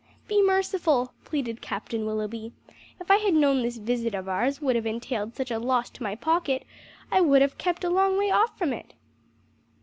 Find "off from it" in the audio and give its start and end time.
8.31-8.95